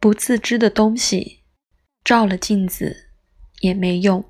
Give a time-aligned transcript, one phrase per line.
[0.00, 1.42] 不自知的东西
[2.02, 3.10] 照了镜子
[3.60, 4.24] 也没用。